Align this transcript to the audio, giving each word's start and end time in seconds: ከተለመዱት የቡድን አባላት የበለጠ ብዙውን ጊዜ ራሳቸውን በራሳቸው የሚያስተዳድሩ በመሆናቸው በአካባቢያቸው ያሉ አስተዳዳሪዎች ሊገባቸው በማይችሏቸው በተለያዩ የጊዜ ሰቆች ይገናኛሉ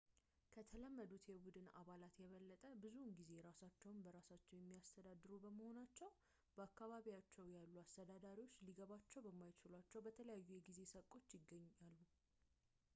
ከተለመዱት 0.53 1.25
የቡድን 1.31 1.67
አባላት 1.81 2.15
የበለጠ 2.21 2.63
ብዙውን 2.83 3.11
ጊዜ 3.19 3.31
ራሳቸውን 3.47 3.99
በራሳቸው 4.05 4.55
የሚያስተዳድሩ 4.59 5.29
በመሆናቸው 5.43 6.09
በአካባቢያቸው 6.55 7.51
ያሉ 7.57 7.75
አስተዳዳሪዎች 7.83 8.55
ሊገባቸው 8.69 9.25
በማይችሏቸው 9.27 10.05
በተለያዩ 10.07 10.49
የጊዜ 10.57 10.79
ሰቆች 10.95 11.29
ይገናኛሉ 11.39 12.01